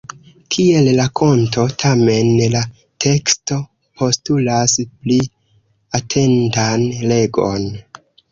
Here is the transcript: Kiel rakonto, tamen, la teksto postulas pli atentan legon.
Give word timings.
Kiel 0.53 0.87
rakonto, 0.99 1.65
tamen, 1.83 2.29
la 2.53 2.61
teksto 3.05 3.59
postulas 4.03 4.75
pli 5.03 5.19
atentan 6.01 6.89
legon. 7.15 7.69